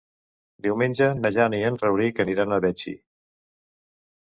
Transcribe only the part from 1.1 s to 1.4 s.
na